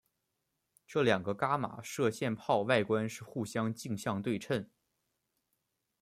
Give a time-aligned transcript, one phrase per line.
[0.87, 4.67] 这两个伽玛射线泡外观是互相镜像对称。